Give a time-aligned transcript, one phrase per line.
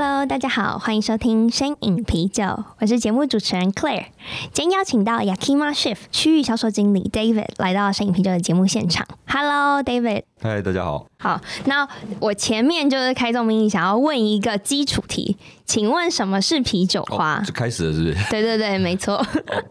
[0.00, 4.06] ！Cheers！Hello，大家好，欢迎收听声饮啤酒，我是节目主持人 Claire。
[4.50, 9.06] 今天邀请到 Yakima Shift 区域销售经理 David 来到声饮啤酒的节目现场。
[9.26, 10.22] Hello，David。
[10.40, 11.06] 嗨，大家好。
[11.18, 11.86] 好，那
[12.18, 15.36] 我前面就是开宗明义，想要问一个基础题，
[15.66, 17.38] 请问什么是啤酒花？
[17.38, 18.30] 哦、就开始了，是不是？
[18.30, 19.26] 对对对， 没错、哦。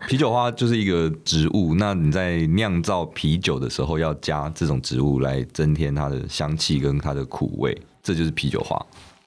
[0.08, 8.80] 啤酒花就是一个植物，那你在酿造啤酒的时候要加这种植物来增添它的香气跟它的苦味，这就是啤酒花。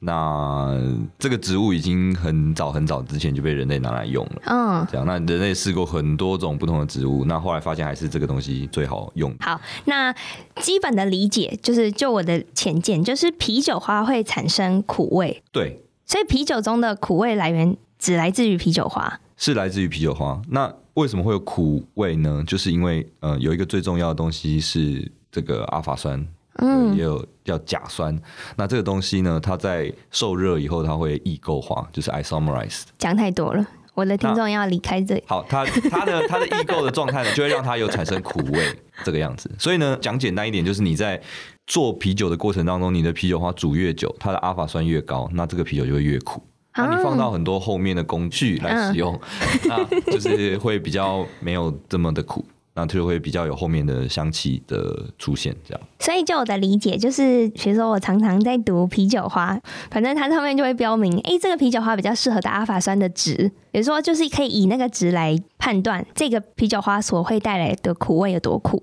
[0.04, 0.76] 那
[1.16, 5.06] 这个植物已经很早很早之前就被人类拿来用了，嗯，这样。
[5.06, 9.32] 那人类试过很多种不同的植物，那后来发现还是这个东西最好用。
[9.38, 10.12] 好，那
[10.56, 15.40] 基本的理解就是，就我的浅见，就是啤酒花会产生苦味。
[15.52, 20.42] 对，所以啤酒中的苦味来源只来自于啤酒花，是来自于啤酒花。
[20.48, 22.42] 那为什么会有苦味呢？
[22.44, 26.26] 就是因为呃，有一个最重要的东西是这个阿法酸。
[26.58, 28.16] 嗯，也有叫甲酸，
[28.56, 32.82] 那这个东西呢，它在受热以后，它会异构化，就是 isomerize。
[32.98, 35.24] 讲太多了，我的听众要离开这里。
[35.26, 38.66] 好，它它的它的异构的状态呢，就会让它有产生苦味
[39.02, 39.50] 这个样子。
[39.58, 41.20] 所以呢，讲简单一点，就是你在
[41.66, 46.42] 做啤酒的过程当中，你的啤酒花煮越久，它的阿法酸越高，那这个啤酒就会越苦。
[46.74, 49.18] 那你放到很多后面的工具来使用，
[49.64, 52.42] 那就是会比较没有这么的苦。
[52.74, 55.80] 那就会比较有后面的香气的出现，这样。
[55.98, 68.82] 所以就我的理解，就是比如说我常常在读啤酒花，反正它上面就会标明，哎、欸，这个啤酒花比较适合的阿法酸的值，比如说就是可以以那个值来判断这个啤酒花所会带来的苦味有多苦。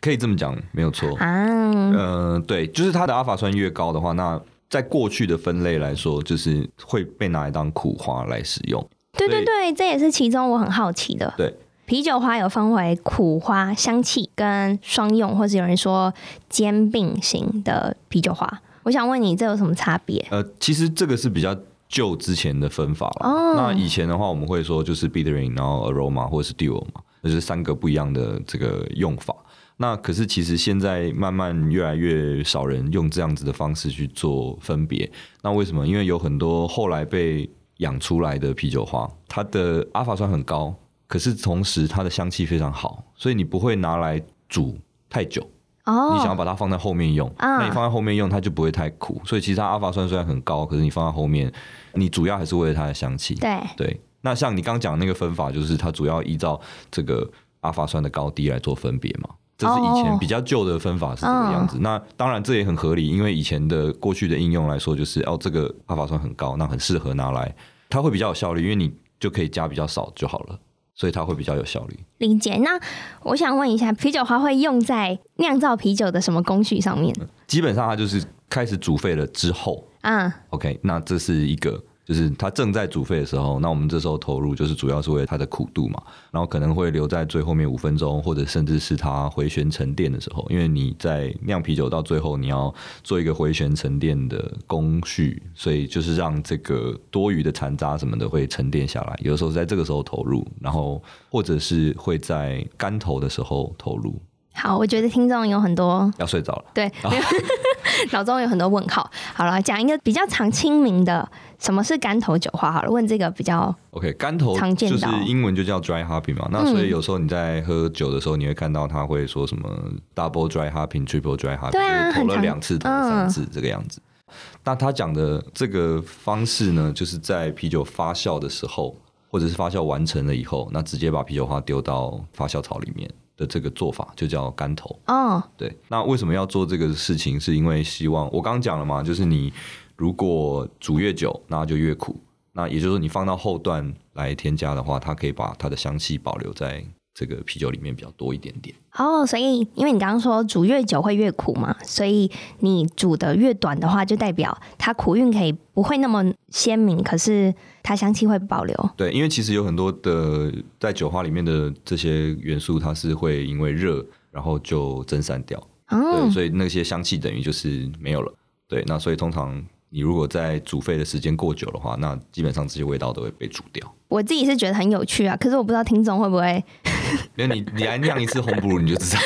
[0.00, 1.26] 可以这么讲，没有错啊。
[1.26, 8.84] 嗯、呃，对，就是它的阿法酸越高的话，那在过去的分类来说，就是会被拿来当苦花来使用。
[9.16, 11.32] 对对对，这也是其中我很好奇的。
[11.36, 11.54] 对。
[11.88, 16.12] 啤酒花有分为苦花香气跟双用，或者有人说
[16.50, 18.60] 兼并型的啤酒花。
[18.82, 20.22] 我想问你，这有什么差别？
[20.30, 21.56] 呃，其实这个是比较
[21.88, 23.30] 旧之前的分法了。
[23.30, 29.34] 哦，那以前的话，我们会说就是 bittering，然后 aroma 或者是 dual 嘛，就是三个不一样的这个用法。
[29.78, 35.10] 那可是其实现在慢慢越来越少人用这样子的方式去做分别。
[35.42, 35.86] 那为什么？
[35.86, 40.74] 因为有很多后来被养出来的啤酒花，它的阿法酸很高。
[41.08, 45.42] 可是同时，它的香气非常好，所以你不会拿来煮太久。
[45.86, 49.18] 哦，你想要把它放在后面用，那你放在后面用，它就不会太苦。
[49.24, 51.50] 所以其实它阿法酸虽然很高，可是你放在后面，
[51.94, 53.34] 你主要还是为了它的香气。
[53.36, 54.00] 对对。
[54.20, 56.60] 那像你刚刚讲的那个分法，就是它主要依照
[56.90, 57.26] 这个
[57.60, 59.30] 阿法酸的高低来做分别嘛。
[59.56, 61.78] 这是以前比较旧的分法是这个样子。
[61.80, 67.54] 那当然这也很合理，因为以前的过去的应用来说，就是哦，这个阿法酸很高，那很适合拿来，
[67.88, 70.58] 它会比较有效率，因为你就可以加比较少就好了。
[70.98, 71.98] 所以它会比较有效率。
[72.18, 72.56] 理解。
[72.56, 72.78] 那
[73.22, 77.14] 我想问一下，啤酒花会用在酿造啤酒的什么工序上面？
[77.46, 79.88] 基本上它就是开始煮沸了之后。
[80.02, 80.30] 嗯。
[80.50, 81.82] OK，那这是一个。
[82.08, 92.74] 就是它正在煮沸的时候，那我们这时候投入就是主要是为了它的苦度嘛，然后可能会留在最后面五分钟，或者甚至是它回旋沉淀的时候，因为你在酿啤酒到最后你要
[93.04, 104.18] 做一个回旋沉淀的工序，所以就是让这个多余的残渣什么的会沉淀下来，有的时候在这个时候投入，然后或者是会在干头的时候投入。
[104.54, 106.90] 好，我觉得听众有很多要睡着了，对，
[108.12, 109.10] 脑中有很多问号。
[109.34, 111.28] 好了，讲一个比较常清明的，
[111.58, 112.70] 什么是干头酒花？
[112.70, 116.48] 好了，问这个比较 OK，干头常见就是英文就叫 dry hopping 嘛。
[116.50, 119.68] 那所以有时候你在喝酒的时候，你会看到他会说什么
[120.14, 124.00] double dry hopping，triple dry hopping，对啊，投了两次，投了三次这个样子。
[124.00, 124.34] 嗯、
[124.64, 128.94] 那他讲的这个方式呢，就是在啤酒发酵的时候，
[129.30, 133.10] 或者是发酵完成了以后，那直接把啤酒花丢到发酵槽里面。
[133.38, 135.74] 的这个做法就叫干头哦，对。
[135.88, 137.40] 那为什么要做这个事情？
[137.40, 139.50] 是因为希望我刚刚讲了嘛，就是你
[139.96, 142.20] 如果煮越久，那就越苦。
[142.52, 146.84] 那也就是说，你放到后段来添加的话，它可以把它的香气保留在
[147.18, 148.72] 这个啤酒里面比较多一点点。
[148.94, 152.30] 哦，所以因为你刚刚说煮越久会越苦嘛，所以
[152.60, 158.90] 你煮的越短的话，就代表它苦韵可以不会那么鲜明，可是它香气会保留。
[158.96, 165.58] 对，因为其实有很多的在酒花里面的这些元素，它是会因为热然后就蒸散掉。
[165.88, 168.32] 哦，对，所以那些香气等于就是没有了。
[168.68, 173.94] 对，那所以通常你如果在煮沸的时间过久的话，那基本上这些味道都会被煮掉。
[174.08, 176.62] 我自己是觉得很有趣啊，可是我不知道听众会不会。
[177.36, 179.20] 那你你来酿一次红布鲁你就知道，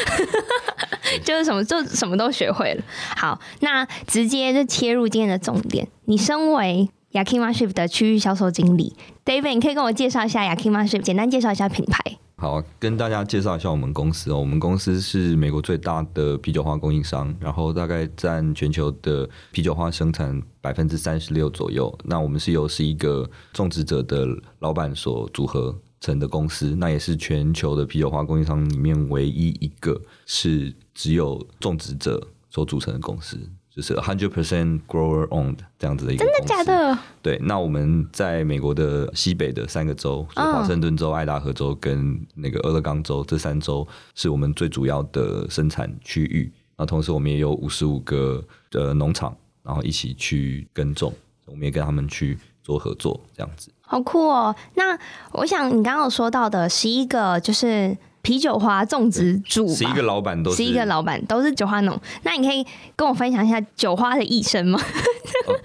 [1.25, 2.83] 就是什么就什么都学会了。
[3.17, 5.89] 好，那直接就切入今天的重点。
[6.05, 11.99] 你身为 Yakima Ship 的区域销售经理，David，你可以跟我介绍一下 Yakima Ship，简单介绍一下品牌。
[12.43, 14.41] 好，跟大家介绍一下我们公司哦。
[14.41, 21.97] 我们公司是美国最大的啤酒花供应商，然后大概占全球的啤酒花生产百分之三十六左右。
[22.03, 24.27] 那我们是由是一个种植者的
[24.59, 33.39] 老板所组合成的公司，那也是全球的啤酒花供应商里面唯一一个是只有种植者所组成的公司。
[33.75, 36.25] 就是 hundred percent grower owned 这样子的一个。
[36.25, 36.99] 真的假的？
[37.23, 46.53] 对，那我们在美国的西北的三个州，就华盛顿州、爱达荷州跟那个俄勒冈州这三州是我们最主要的生产区域。
[46.77, 51.13] 那同时我们也有五十五个的农场，然后一起去耕种，
[51.47, 53.71] 我们也跟他们去做合作，这样子。
[53.81, 54.55] 好酷哦！
[54.75, 54.99] 那
[55.33, 57.97] 我想你刚刚有说到的十一个就是。
[58.23, 62.01] 啤酒花种植主，十一个老板都是，十一个老板都是酒花农。
[62.23, 62.65] 那你可以
[62.95, 64.81] 跟我分享一下酒花的一生吗？
[65.49, 65.59] 哦、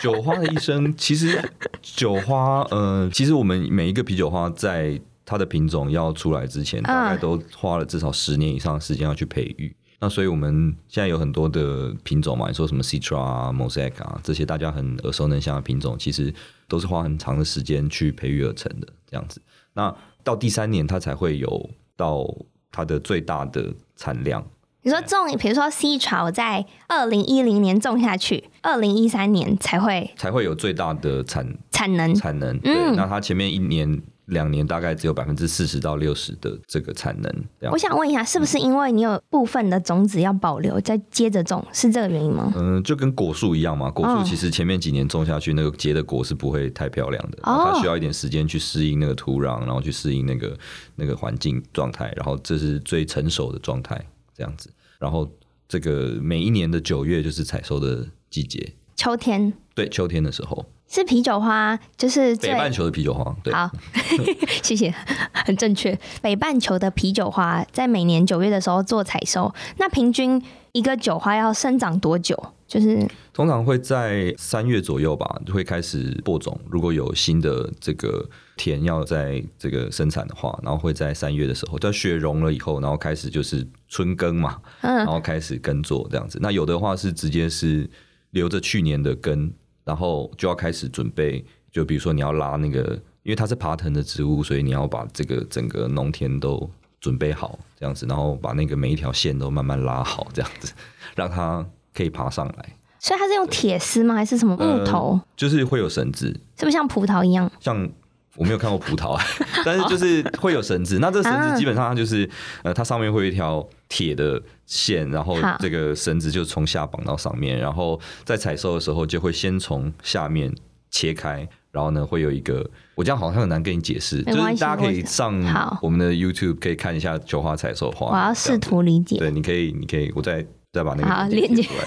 [0.00, 1.42] 酒花的一生，其实
[1.82, 9.66] 酒花，呃，其实我们每一个啤酒花在它的品种要出来之前，大概都花了至少十年以上的时间要去培育。
[9.66, 16.32] 嗯、那所以我们现在有很多的品种嘛，你说什么 Citra 啊、Mosaic 啊这些大家很耳熟能详的品种，其实
[16.68, 19.42] 都是花很长的时间去培育而成的这样子。
[19.72, 21.70] 那到第三年，它才会有。
[21.96, 22.26] 到
[22.70, 24.44] 它的最大的产量，
[24.82, 32.58] 你说种，比如说 Citra，我在二零一零年种下去，二零一三年才会才会有最大的产产能产能。
[32.58, 34.02] 对，嗯、那它前面一年。
[34.26, 37.70] 两年大概只有百分之四十到六十的这个产能。
[37.70, 42.52] 我想问一下，是不是因为你有部分的种子要保留，再接着种，是这个原因吗？
[42.56, 43.90] 嗯，就跟果树一样嘛。
[43.90, 50.56] 果树其实前面几年种下去，那个结的果是不会太漂亮的，哦、它需要一点时间去适应那个土壤，然后去适应那个
[50.96, 54.02] 那个环境状态，然后这是最成熟的状态
[54.34, 54.70] 这样子。
[54.98, 55.30] 然后
[55.68, 59.52] 这个每一年的九月就是采收的季节，秋天。
[59.74, 60.64] 对，秋天的时候。
[60.94, 63.34] 是啤酒花，就是北半球的啤酒花。
[63.42, 63.68] 对，好，
[64.62, 64.94] 谢谢，
[65.32, 65.98] 很正确。
[66.22, 72.40] 北半球的啤酒花在每年九月的时候做采收，那平均一个酒花要生长多久？
[72.68, 76.56] 就是通常会在三月左右吧，就会开始播种。
[76.70, 78.24] 如果有新的这个
[78.56, 86.38] 田要在这个生产的话，然后会在三月的时候，在雪融了以后，然后开始就是春耕嘛，嗯，然后开始耕作这样子。
[86.40, 87.90] 那有的话是直接是
[88.30, 89.52] 留着去年的根。
[89.84, 96.68] 然后就要开始准备，就比如说你要拉那个，因为它是爬藤的植物，所以你要把这个整个农田都
[97.00, 100.72] 准备好，这样子，然后把那个每一条线都慢慢拉好，这样子，
[101.14, 102.76] 让它可以爬上来。
[102.98, 104.14] 所以它是用铁丝吗？
[104.14, 105.10] 还是什么木头？
[105.10, 107.50] 呃，就是会有绳子，是不是像葡萄一样？
[107.60, 107.90] 像。
[108.36, 109.24] 我没有看过葡萄啊，
[109.64, 110.98] 但是就是会有绳子。
[110.98, 112.28] 那这绳子基本上它就是，
[112.62, 120.52] 呃，它上面会有一条铁的线，然后这个绳子就从下绑到上面，然后在采收的时候就会先从下面
[120.90, 125.32] 切开，然后呢会有一个，我这样好像很难跟你解释，就是大家可以上
[125.80, 128.08] 我们的 YouTube 可以看一下酒花采收花。
[128.08, 129.18] 我要试图理解。
[129.18, 130.44] 对，你可以，你可以，我再。
[130.74, 131.84] 再把那个好连接出来。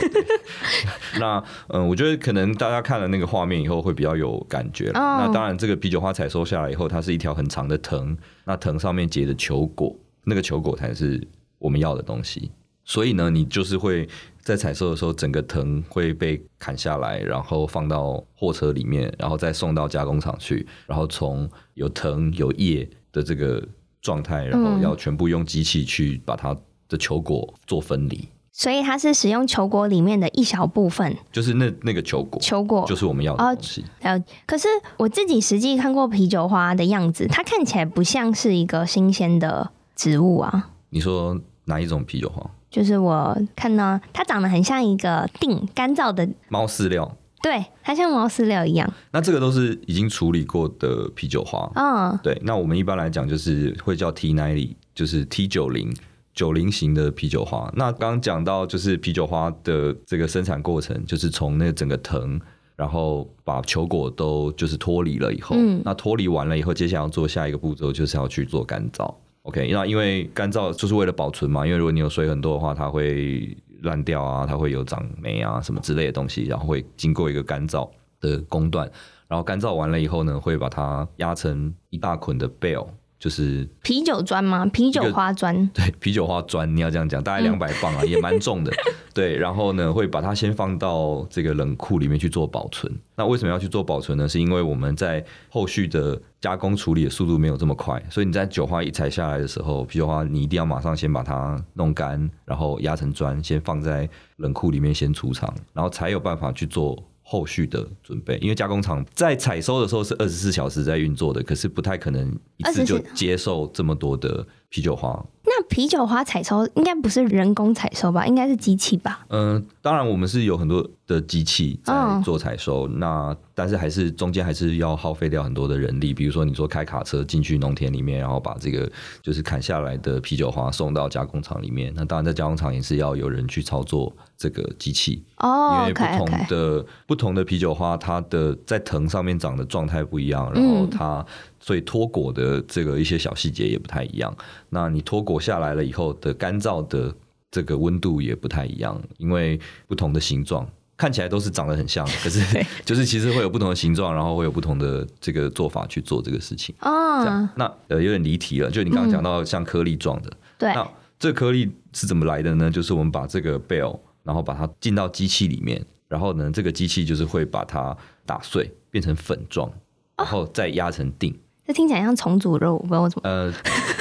[1.20, 4.86] 那嗯，我觉得可能大家看了那个画面以后会比较有感觉。
[4.88, 4.96] Oh.
[4.96, 8.16] 那当然，这个啤酒花采收下来以后，它是一条很长的藤，
[8.46, 11.28] 那藤上面结的球果，那个球果才是
[11.60, 12.50] 我们要的东西。
[12.86, 14.08] 所以呢，你就是会
[14.40, 23.62] 在采收的时候，整个藤会被砍下来，然后放到货车里面，然后再送到加工厂去，然后从有藤有叶的这个
[24.02, 26.56] 状态，然后要全部用机器去把它
[26.88, 28.26] 的球果做分离。
[28.58, 33.86] 所以它是使用球果里面的一小部分，就是那那个球果，球果就是我们要的东西。
[34.02, 40.72] 哦，可是我自己实际看过啤酒花的样子，它看起来不像是一个新鲜的植物啊。
[40.90, 42.50] 你说哪一种啤酒花？
[42.72, 48.92] 就是我看呢它长得很像一个定干燥的猫饲料，对，它像猫饲料一样。
[49.12, 52.36] 那这个都是已经处理过的啤酒花，嗯，对。
[52.44, 55.96] 那我们一般来讲就是会叫 T 奈里，就是 T 九零。
[56.38, 62.40] 酒龄型的啤酒花，那刚刚讲到就是啤酒花的这个生产过程，就是从那整个藤，
[62.76, 69.12] 然后把球果都就是脱离了以后，嗯，那脱离完了以后，接下来要做下一个步骤，就是要去做干燥。
[69.42, 77.90] OK，那因为干燥就是为了保存嘛，因为如果你有水很多的话，它会烂掉啊，它会有长霉啊什么之类的东西，然后会经过一个干燥
[78.22, 78.88] 的工段，
[79.28, 82.88] 然后干燥完了以后呢，会把它压成一大捆的 bale。
[83.20, 84.66] 就是啤酒砖吗？
[84.68, 85.56] 啤酒花砖？
[85.74, 88.72] 对，啤酒花砖，你要这样讲，大概两百磅啊，嗯、也蛮重的。
[89.14, 92.94] 对，然后呢，会把它先放到这个冷库里面去做保存。
[93.16, 94.30] 那为什么要去做保存呢？
[94.30, 107.04] 是因为我们在后续的加工处理的速度没有这么快，所以你在酒花一采下来的时候，啤酒花你一定要马上先把它弄干，然后压成砖，先放在冷库里面先储藏，然后才有办法去做。
[107.30, 115.26] 后续的准备，因为加工厂在采收的时候是二十四小时在运作的，可是不太可能一次就接受这么多的啤酒花。
[115.50, 118.28] 那啤酒花采收应该不是人工采收吧？
[118.28, 119.26] 应该是机器吧？
[119.30, 141.26] 嗯、呃，当然我们是有很多的机器在做采收，哦、那但是还是中间还是要耗费掉很多的人力，比如说你说开卡车进去农田里面，然后把这个就是砍下来的啤酒花送到加工厂里面，那当然在加工厂也是要有人去操作这个机器哦，因为不同的 okay, okay 不同的啤酒花，它的在藤上面长的状态不一样，然后它。
[141.68, 144.34] 所以脱果的这个一些小细节也不太一样。
[144.70, 147.14] 那你脱果下来了以后的干燥的
[147.52, 152.40] 这个温度也不太一样，因为不同的形状看起来都是长得很像，可是
[152.86, 156.74] 就是其实会有不同的形状，然后会有不同的这个做法去做这个事情。
[156.80, 162.72] 哦，这样，那呃有点离题了，就你刚刚讲到像颗粒状的，对、嗯，那这颗粒是怎么来的呢？
[162.72, 167.94] 就是我们把这个 bell，然后把它进到机器里面，然后呢，这个机器就是会把它
[168.26, 169.70] 打碎变成粉状，
[170.16, 171.36] 然后再压成錠。
[171.68, 173.30] 这听起来像重组肉，我不知道为什么。
[173.30, 173.52] 呃，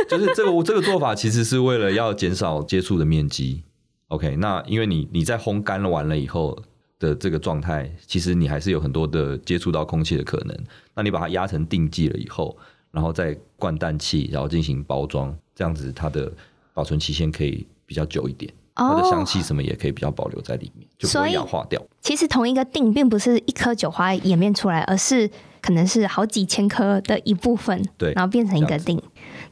[0.08, 3.64] 就是这个这个做法其实是为了要减少接触的面积。
[4.06, 6.56] OK，那因为你你在烘干了完了以后
[7.00, 10.56] 的这个状态，其实你还是有很多的接触到空气的可能。
[10.94, 12.56] 那你把它压成定剂了以后，
[12.92, 16.32] 然后再灌氮气，然后进行包装，这样子它的
[16.73, 21.85] 保存期限可以比较久一点，它的香气什么也可以比较保留在里面，就不会氧化掉。
[22.00, 25.28] 其实同一个定并不是一颗酒花演变出来，而是。
[25.66, 29.02] 可能是好几千颗的一部分，对，然后变成一个定。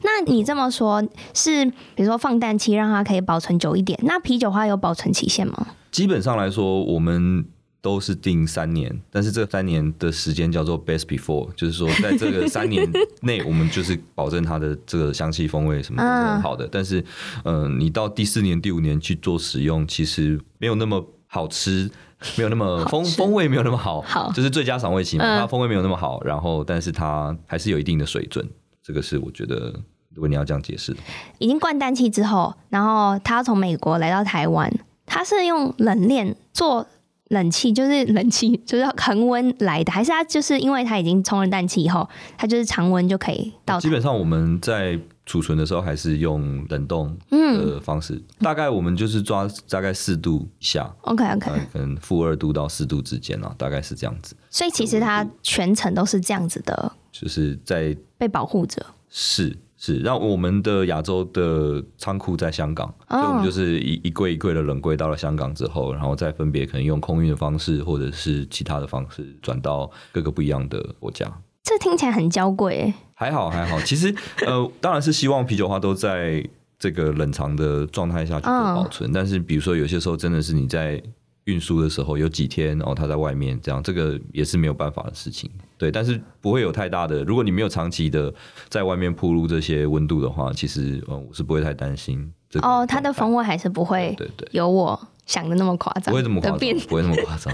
[0.01, 3.99] 那你这么说，是比如说放氮气让它可以保存久一点？
[4.03, 5.67] 那啤酒花有保存期限吗？
[5.91, 7.45] 基本上来说，我们
[7.81, 12.89] 都是定三年，但是这三年的时间叫做 best before，就是说在这个三年
[13.23, 16.65] 内，我们就是保证它的这个香气风味什么都是很好的。
[16.65, 17.01] 嗯、但是，
[17.43, 21.91] 嗯、呃，你到第四年、第五年去做使用，其实没有那么好吃。
[22.37, 24.31] 没有那么风风味没有那么好，好。
[24.31, 28.47] 就是最佳赏味期嘛，嗯、它风味没有那么好，然后但是它还是有一定的水准，
[28.83, 29.73] 这个是我觉得
[30.13, 30.95] 如果你要这样解释，
[31.39, 34.71] 已经灌氮气之后，然后他从美国来到台湾，
[35.05, 36.85] 他是用冷链做
[37.29, 43.79] 冷气，就是冷气就是恒温来的，还是它就是因为它已经充了氮气以后，它就是常温就可以到？
[43.79, 44.99] 基本上我们在。
[45.27, 54.35] 储存的时候还是用冷冻的方式，嗯、大概我们就是抓大概四度以下，OK OK，可能负二度到四度之间啊，大概是这样子。
[54.51, 58.85] 所以其实它全程都是这样子的，就是在被保护着。
[59.09, 71.31] 是是，让我们的亚洲的仓库在香港，哦、所以我们就是一一柜一柜的冷柜到了香港之后，然后再分别可能用空运的方式或者是其他的方式转到各个不一样的国家。
[71.61, 72.91] 这听起来很娇贵。
[73.13, 74.13] 还好还好，其实
[74.45, 76.43] 呃，当然是希望啤酒花都在
[76.79, 79.07] 这个冷藏的状态下去做保存。
[79.09, 79.13] Oh.
[79.15, 81.01] 但是比如说有些时候真的是你在
[81.43, 85.49] 运输的时候有几天，然后它在外面这样，这个也是没有办法的事情。
[85.77, 87.23] 对，但是不会有太大的。
[87.23, 88.33] 如果你没有长期的
[88.69, 92.31] 在外面暴露这些温度的话，其实呃我是不会太担心。
[92.61, 97.53] 哦，oh, 它的风味还是不会对对有我想的那么夸张，不会这么夸张，不会那么夸张。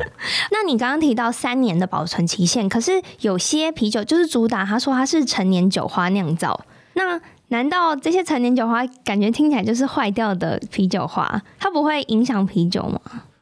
[0.52, 13.02] 那你刚刚提到三年的保存期限，可是有些啤酒就是主打，他说它是陈年酒花酿造，那难道这些陈年酒花感觉听起来就是坏掉的啤酒花，它不会影响啤酒吗？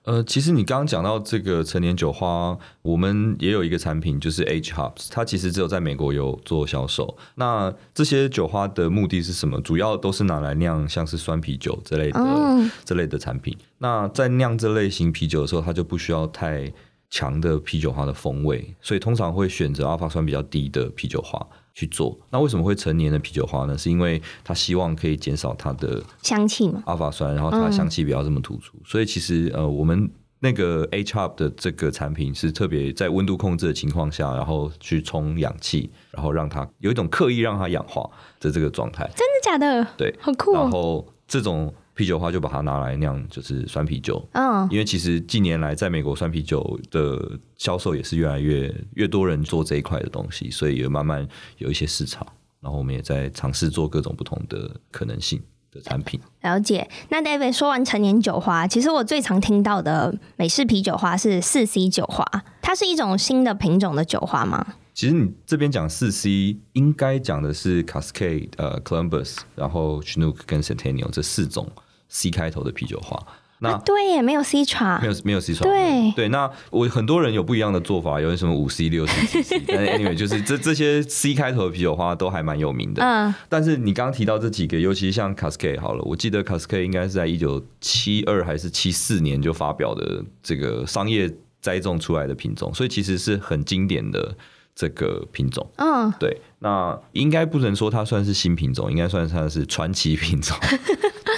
[0.09, 7.15] 呃，其实你刚刚讲到这个陈年酒花，我们也有一个产品，就是 Age Hops，它其实只有在美国有做销售。
[7.35, 9.61] 那这些酒花的目的是什么？
[9.61, 13.55] 主要都是拿来酿像是酸啤酒之类的、嗯、这类的产品。
[13.77, 16.73] 那在酿这类型啤酒的时候，它就不需要太
[17.11, 21.39] 强的啤酒花的风味，所以通常会选择阿法酸比较低的啤酒花。
[21.79, 23.77] 去做，那为什么会成年的啤酒花呢？
[23.77, 28.75] 是因为他希望可以减少它的香气嘛，阿法酸，然后它的香气不要这么突出。
[28.79, 38.09] 嗯、所以其实呃，我们那个 Hop 的这个产品是特别在温度控制的情况下，然后去充氧气，然后让它有一种刻意让它氧化
[38.41, 39.09] 的这个状态。
[39.15, 39.87] 真的假的？
[39.95, 40.55] 对，好酷、哦。
[40.55, 41.73] 然后这种。
[41.99, 44.25] 啤酒花就把它拿来酿，就是酸啤酒。
[44.31, 51.27] 嗯，因为其实近年来在美国酸啤酒的销售也是越来越越多人做这一块的东西，所以也慢慢
[51.57, 52.25] 有一些市场。
[52.61, 55.41] 然后我们也在尝试做各种不同的可能性
[55.73, 56.17] 的产品。
[56.41, 56.89] 了解。
[57.09, 62.25] 那 David 说完陈年酒花，其实我最常听到的美式啤酒花是四 C 酒花，
[62.61, 64.65] 它是一种新的品种的酒花吗？
[64.93, 71.69] 其实你这边讲四 C，应该讲的是 Cascade、呃 Columbus，然后 Chinook 跟 Centennial 这四种
[72.09, 73.17] C 开头的啤酒花。
[73.61, 75.63] 那、啊、对也没有 Citra，没有没有 Citra。
[75.63, 79.63] 对对，那我很多人有不一样的做法，有什么五 C、六 C、七 C。
[79.67, 83.03] 但是 anyway，就是这这些 C 开头的啤酒花都还蛮有名的。
[83.03, 83.35] 嗯。
[83.49, 91.29] 但是你刚刚提到这几个，尤其像 Cascade 好了，我记得 Cascade 应该是在一九七二还是七四年就发表的这个商业
[91.61, 94.33] 栽种出来的品种，所以其实是很经典的
[94.73, 95.69] 这个品种。
[95.75, 96.09] 嗯。
[96.17, 100.57] 对，那应该不能说它算是新品种，应该算它是传奇品种。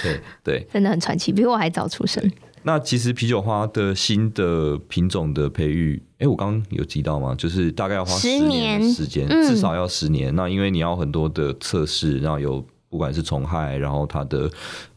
[0.02, 2.22] 对 对，真的很传奇，比我还早出生。
[2.64, 7.34] 那其实啤酒花的新的品种的培育，哎，我刚刚有提到吗？
[7.34, 10.32] 就是大概要花十年的时间，至少要十年。
[10.36, 14.48] 那因为你要很多的测试，然后有不管是虫害，然后它的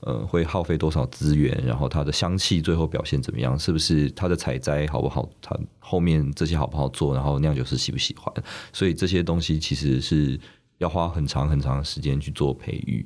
[0.02, 8.32] 呃会耗费多少资源，然后它的香气最后表现怎么样，是不是它的采摘好不好，它后面这些好不好做，然后酿酒师喜不喜欢，
[8.72, 10.40] 所以这些东西其实是
[10.78, 13.04] 要花很长很长的时间去做培育。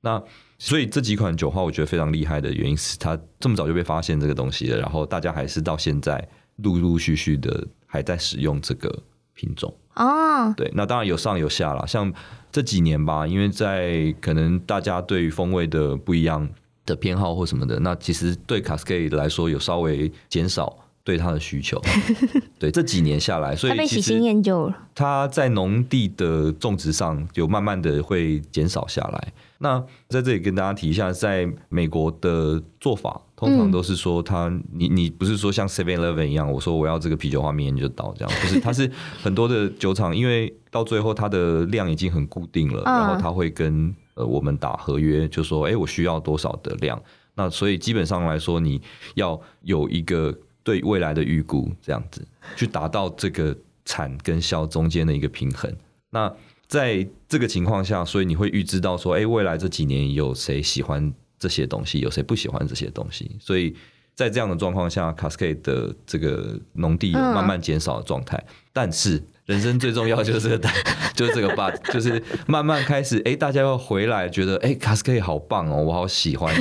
[0.00, 0.22] 那
[0.58, 9.02] 所以这几款酒花，我觉得非常厉害的原因是它这么早就被发现这个东西了，然后大家还是到现在陆陆续续的还在使用这个
[9.34, 10.52] 品种哦。
[10.56, 12.12] 对，那当然有上有下啦，像
[12.50, 16.48] 这几年吧，因为在可能大家对于风味的不一样
[16.86, 20.84] 的偏好或什么的，那其实对 Cascade 来说有稍微减少。
[21.04, 21.80] 对它的需求，
[22.60, 24.78] 对这几年下来，所以它被喜新厌旧了。
[24.94, 29.32] 它在农地的种植上，就慢慢的会减少下来。
[29.58, 38.90] 那在这里跟大家提一下，在美国的做法，通常都是说它，它你你不是说像 Seven Eleven 一样，我说我要这个啤酒花，明天就到这样， 不是，它是
[39.22, 47.02] 很多的酒厂，因为到最后它的量已经很固定了，然后他会跟呃我们打合约，就说，哎，我需要多少的量，
[47.34, 48.80] 那所以基本上来说，你
[49.14, 50.36] 要有一个。
[50.64, 52.22] 对未来的预估，这样子
[52.54, 55.74] 去达到这个产跟销中间的一个平衡。
[56.10, 56.30] 那
[56.68, 63.36] 在这个情况下，所以你会预知到说，哎，未来这几年有谁喜欢这些东西，有谁不喜欢这些东西。
[63.40, 63.74] 所以
[64.14, 68.42] 在这样的状况下，Cascade 的这个农地慢慢减少的状态。
[68.72, 70.68] 但是人生最重要就是这个，
[71.16, 76.54] 就是这个 but，就是慢慢开始，哎，大家要回来，觉得哎，Cascade 好棒哦，我好喜欢。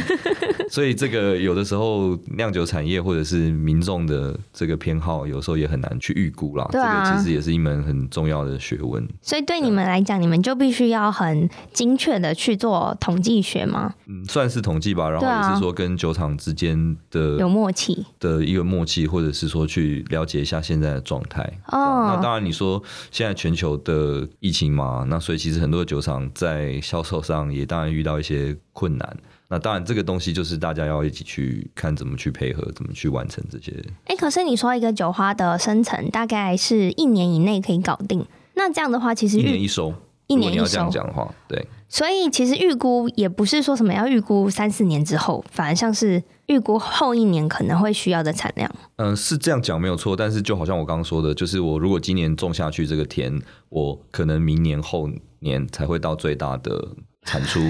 [0.71, 6.67] 所以这个有的时候酿酒产业或者是民众的这个偏好，有时候也很难去预估啦。
[6.71, 9.08] 对啊，这个其实也是一门很重要的学问。
[9.21, 13.93] 所以对你们来讲，你们就必须要很精确的去做统计学吗？
[14.08, 15.10] 嗯，算是统计吧。
[15.10, 21.41] 然后也是说跟酒厂之间的有默契的一个默契，或者是说去了解一下现在的状态。
[21.67, 29.17] 哦，那当然你说现在全球的疫情嘛，那所以其实很多酒厂在销售上也当然遇到一些困难。
[29.49, 33.71] 那当然，这个东西就是大家要一起去看怎么去配合，怎么去完成这些。
[34.03, 39.93] 哎、欸，可是你说一个酒花的生成大概是一年以内可以搞定，那这样的话，其实一年一收，
[40.27, 40.62] 一年一收。
[40.62, 41.65] 你要这样讲的话，对。
[41.88, 48.69] 所以其实预估也不是说什么要预估三四年之后，反而像是预估后一年可能会需要的产量。
[48.97, 56.89] 嗯，是这样讲没有错，但是就好像我刚刚说的，就是我如果今年种下去这个田，我可能明年后年才会到最大的
[57.23, 57.62] 产出。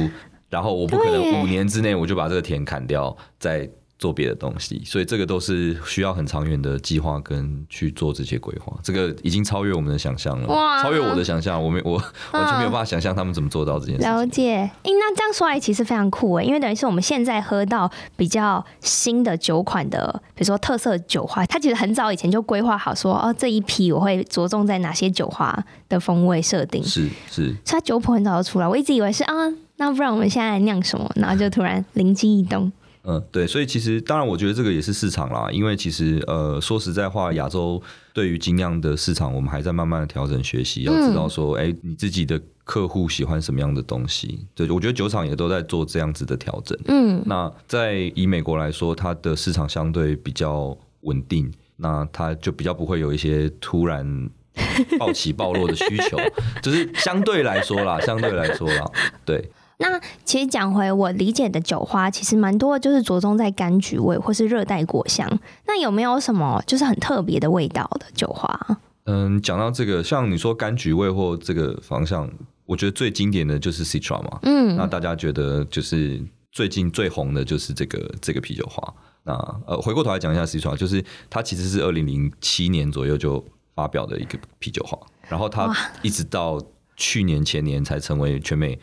[0.49, 8.71] 然后我不可能五年之内我就把这个田砍掉，再做别的东西，所以这个都是需要很长远的计划跟去做这些规划。
[8.83, 11.93] 这个已经超越我们的想象了，哇超越我的想象，我没我
[12.31, 14.11] 完全没有办法想象他们怎么做到这件事情。
[14.11, 26.83] 了解，那这样说来其实非常酷哎，因为等于是我们现在喝到比较新的酒款的，比如说特色酒花，它其实很早以前就规划好说，哦，这一批我会着重在哪些酒花的风味设定。
[26.83, 29.33] 是是，所以它酒谱很早就出来，我一直以为是啊。
[29.77, 31.09] 那不然我们现在酿什么？
[31.15, 32.71] 然后就突然灵机一动。
[33.03, 35.47] 嗯，对，所以其实当然，我觉得这个也是市场啦。
[35.49, 40.81] 因为其实呃，说实在话，亚洲对于精酿的市场，我们还在慢慢的调整学习。
[40.83, 44.45] 要知道说，哎、嗯，你自己的客户喜欢什么样的东西？
[44.53, 46.77] 对，我觉得酒厂也都在做这样子的调整。
[46.87, 54.29] 嗯，那在以美国来说，它的市场相对比较稳定，那它就比较不会有一些突然。
[54.97, 56.17] 暴起暴落的需求，
[56.63, 58.91] 就是相对来说啦，相对来说啦，
[59.23, 59.47] 对。
[59.77, 65.27] 那其实讲回我理解的酒花，其实蛮多，就是着重在柑橘味或是热带果香。
[65.65, 68.59] 那有没有什么就是很特别的味道的酒花？
[69.05, 72.29] 嗯，讲到这个，像你说柑橘味或这个方向，
[72.65, 74.39] 我觉得最经典的就是 Citra 嘛。
[74.43, 78.93] 嗯，那大家觉得就是最近最红的就是这个这个啤酒花。
[79.23, 79.33] 那
[79.65, 83.43] 呃，回过头来讲一下 Citra，就是它其实是二零零七年左右就。
[83.77, 84.97] 发表的一个啤酒花，
[85.29, 86.59] 然后它一直到
[86.95, 88.75] 去年前年才成为全美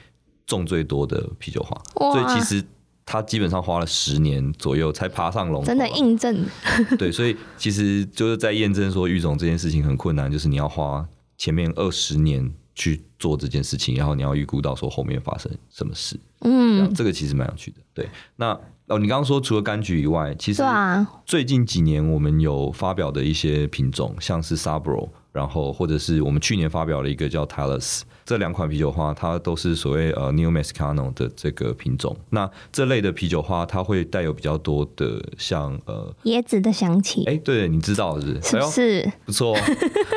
[0.47, 2.63] 种最多的啤酒花，所以其实
[3.07, 5.65] 他基本上花了十年左右才爬上龙。
[5.65, 6.45] 真的印证。
[6.99, 17.79] 对，所以其实就是在验证说育种这件事情很困难，就是你要花前面二十年去做这件事情，然后你要预估到说后面发生什么事，嗯，这个其实蛮有趣的。
[17.95, 20.63] 对，那哦，你刚刚说除了柑橘以外，其实
[21.25, 28.03] 最近几年我们有发表的一些品种，像是 Sabro，然后或者是我们去年发表了一个叫 Talus。
[28.25, 32.17] 这两款啤酒花，它都是所谓呃 New Mexicano 的这个品种。
[32.31, 37.25] 那这类的啤酒花，它会带有比较多的像呃椰子的香气。
[37.25, 38.49] 哎，对，你知道是不是？
[38.49, 39.01] 是不是？
[39.01, 39.57] 哎、不错。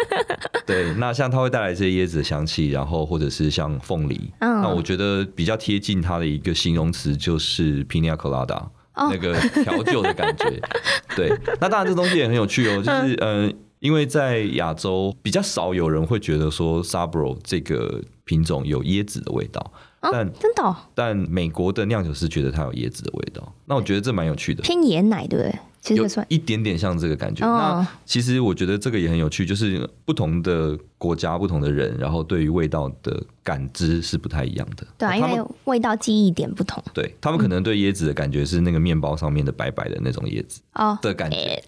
[0.65, 4.31] 对，那像它会带来这些椰子的香气，然后或者是像凤梨。
[4.39, 4.61] 嗯。
[4.61, 8.63] 那我觉得比较贴近它的一个形容词就是 Pina Colada，
[8.95, 10.61] 哦、那个调酒的感觉。
[11.15, 11.29] 对。
[11.59, 13.47] 那当然，这东西也很有趣哦，就是嗯。
[13.47, 19.61] 呃因为在亚洲比较少有人会觉得说 Sabro 这个品种有椰子的味道，
[20.01, 25.59] 哦、但真的、哦，但美国的酿酒师觉得它有椰子的味道，那我觉得这蛮有趣的，偏椰奶对不对？
[25.87, 27.45] 其实有一点点像这个感觉。
[27.45, 34.85] 哦、那其实我觉得这个也很有趣，就是不同的国家、不同的人，然后对于味道的感知是不太一样的。
[34.97, 36.83] 对啊，因为味道记忆点不同。
[36.93, 41.63] 对，他们可能对椰子的感觉是那个面包上面的白白的那种椰子哦的感觉。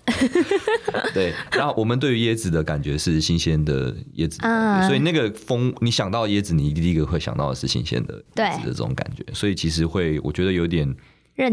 [0.93, 9.23] 哦、 对，然后我们对于椰子的感觉是新鲜的椰子的感觉，嗯、所以那个风，你想到椰子，你第一个会想到的是新鲜的椰子的这种感觉。
[9.33, 10.95] 所以其实会，我觉得有点。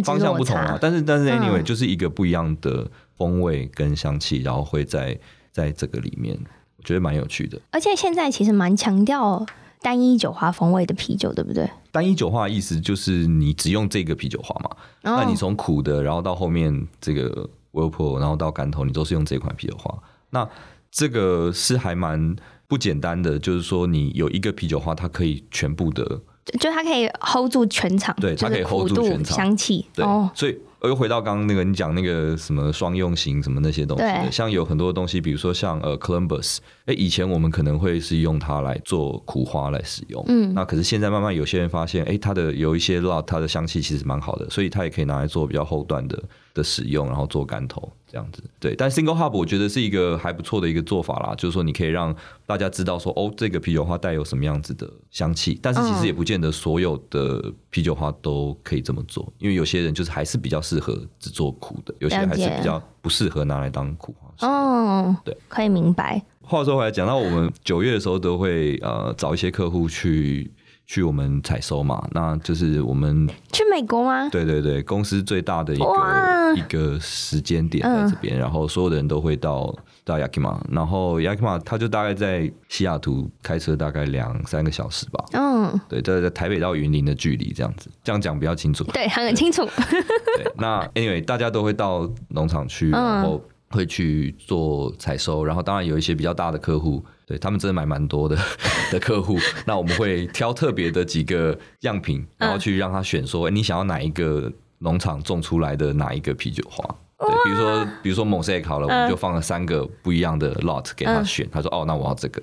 [0.03, 5.18] 方向不同啊，但是但是 anyway、嗯、就是一个不一样的风味跟香气，然后会在
[5.53, 6.37] 在这个里面，
[6.77, 7.61] 我觉得蛮有趣的。
[7.70, 9.46] 而且现在其实蛮强调
[9.81, 11.70] 单一酒花风味的啤酒，对不对？
[11.92, 14.70] 单一酒花的意思就是你只用这个啤酒花嘛，
[15.05, 19.96] 哦、那你从苦的，然后到后面这个 Whirlpool，然后到干头，你都是用这款啤酒花。
[20.31, 20.49] 那
[20.90, 22.35] 这个是还蛮
[22.66, 26.20] 不简单的，就是说你有一个啤酒花，它可以全部的。
[26.59, 30.88] 就它可以 hold 住全场，对，它可以 hold 住全场香气，对，哦、所以我。
[30.88, 46.22] 又回到刚刚那个，你讲那个什么双用型什么那些东西的，对像有很多东西，比如说像呃 Columbus，哎，以前我们可能会是用它来做苦花来使用，嗯，那可是现在慢慢有些人发现，哎，它的有一些 lot，它的香气其实蛮好的，所以它也可以拿来做比较后段的
[46.56, 48.74] 的使用，然后做干头这样子，对。
[48.74, 52.16] 但 Single Hub 我觉得是一个还不错的一个做法啦，就是说你可以让
[52.46, 64.48] 大家知道说，哦，这个啤酒花带有什么样子的香气，但是其实也不见得所有的啤酒花都可以这么做，因为有些人就是还是比较适合只做苦的，有些还是比较不适合拿来当苦花。
[64.48, 66.24] 哦，对，可以明白。
[66.40, 70.50] 话说回来，讲到我们九月的时候，都会呃找一些客户去
[70.87, 74.29] 去我们采收嘛，那就是我们去美国吗？
[74.31, 85.25] 对对对，公司最大的一个一个时间点在这边，嗯、然后所有的人都会到到 Yakima，然后 Yakima 它就大概在西雅图开车大概两三个小时吧。
[85.33, 88.85] 嗯，对，在在台北到云林的距离这样子，这样讲比较清楚。
[88.85, 89.64] 对，很清楚。
[90.38, 97.05] 对，那 Anyway，大家都会到农场去，然后会去做采收，然后当然有一些比较大的客户。
[97.26, 98.38] 对，他们真的买蛮多的
[98.92, 99.36] 的客户，
[99.66, 106.84] 那我们会挑特别的几个样品，然后去让他选说，你想要哪一个农场种出来的哪一个啤酒花？
[107.18, 112.40] 对，比如说比如说 Mosaic 好了，嗯、我们就放了三个不一样的 lot 给他选，嗯、他说哦，那我要这个，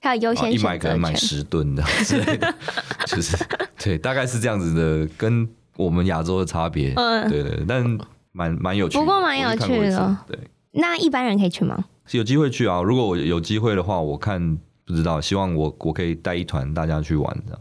[0.00, 2.54] 他有优先一买可能买十吨的 之类的，
[3.06, 3.36] 就是
[3.82, 7.98] 对，大概是这样子的，跟我们亚洲的差别，嗯、对，对对，但
[8.32, 10.38] 蛮蛮有趣的，不过蛮有趣的，对。
[10.72, 11.84] 那一般人可以去吗？
[12.18, 12.82] 有机会去啊！
[12.82, 17.60] 如果我有机会的话，我看不知道，希望我我可以带一团大家去玩这样。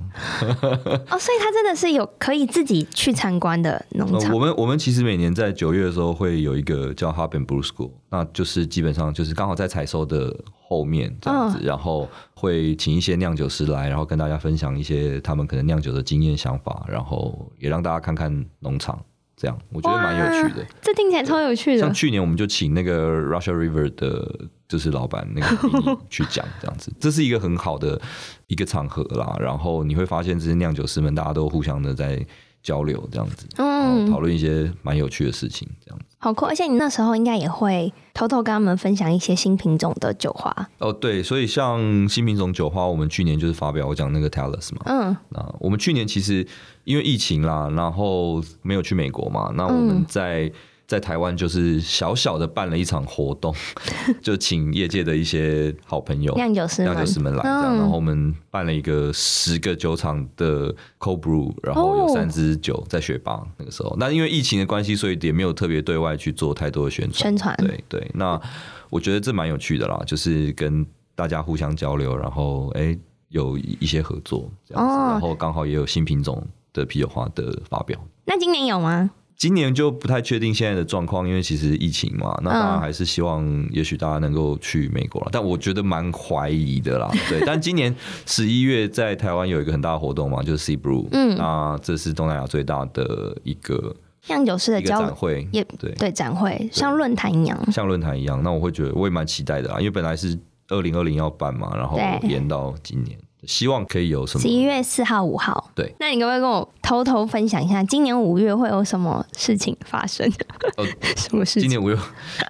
[1.10, 4.34] 哦，所以他真的是有可以自己去参观的农场。
[4.34, 10.36] 我们我们其实每年在九月的时候会有一个叫 and Brew School，那就是基本上就是刚好在采收的
[10.68, 19.00] 后面这样子，哦、然后会请一些酿酒师来，然后跟大家分享一些他们可能酿酒的经验想法，然后也让大家看看农场。
[19.40, 21.80] 这样我觉得蛮有趣的，这听起来超有趣的。
[21.80, 28.02] 像去年我们就请那个 Russia River 的，就是老板那个去讲这样子，这是一个很好的
[28.48, 29.38] 一个场合啦。
[29.40, 32.20] 然后你会发现这些酿酒师们大家都互相的在
[32.62, 36.06] 交流这样子，嗯，讨论一些蛮有趣的事情这样子。
[36.18, 36.46] 好酷！
[36.46, 40.92] 而且你那时候应该也会偷偷跟他们分享一些新品种的酒花哦。
[40.92, 44.82] 对，所以像新品种酒花，我们去年就是发表我讲那个 Talus 嘛。
[44.86, 46.46] 嗯，那我们去年其实
[46.84, 50.46] 因为疫情啦，然后没有去美国嘛，那我们在。
[50.46, 50.52] 嗯
[50.90, 53.54] 在台湾就是小小的办了一场活动，
[54.24, 63.96] 就请业界的一些好朋友酿酒师酿酒师们来这样，嗯、然后我们办了一个十个酒厂的 cold brew，然后有三支酒在雪邦那个时候。
[64.00, 67.14] 那因为疫情的关系，所以也没有特别对外去做太多的宣传。
[67.14, 68.42] 宣传对对，那
[68.90, 72.98] 我觉得这蛮有趣的啦，就是跟大家互相交流，然后哎
[73.28, 78.00] 有一些合作这样子，哦、然后刚好也有新品种的啤酒花的发表。
[78.26, 79.12] 那今年有吗？
[79.40, 85.28] 今年就不太确定现在的状况，因为其实疫情嘛，那当然还是希望，也许大家能够去美国了。
[85.30, 87.10] 嗯、但我觉得蛮怀疑的啦。
[87.30, 93.96] 对，但今年十一月在台湾有一个很大的活动嘛，就是 SIE Brew，嗯，那这是东南亚最大的一个
[94.28, 98.44] 酿酒师的交展会，也对对展会，像论坛一样，像论坛一样。
[98.44, 103.18] 那我会觉得我也蛮期待的啦，因为本来是二零二零要办嘛，然后延到今年。
[103.44, 104.42] 希望可以有什么？
[104.42, 105.72] 十一月四号、五号。
[105.76, 110.30] 对，那你可不可以跟我偷偷分享一下，今年五月会有什么事情发生？
[110.78, 111.64] 呃， 什么事情？
[111.64, 111.98] 今年五月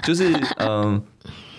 [0.03, 1.03] 就是嗯、呃，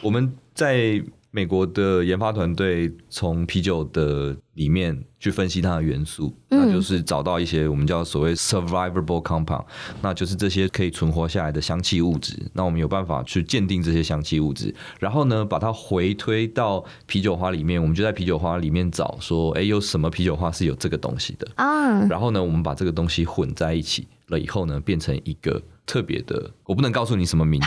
[0.02, 1.02] 我们在。
[1.32, 9.64] 美国的研发团队从啤酒的里面去分析它的元素，嗯、那就是找到一些我们叫所谓 survivable compound，
[10.02, 12.36] 那就是这些可以存活下来的香气物质。
[12.52, 22.04] 那我们有办法去鉴定这些香气物质，然后呢，把它回推到啤酒花里面，我们就在啤酒花里面找说，哎，有什么啤酒花是有这个东西的啊？
[22.06, 25.62] 然后呢，我们把这个东西混在一起了以后呢，变成一个。
[25.86, 27.66] 特别的，我不能告诉你什么名字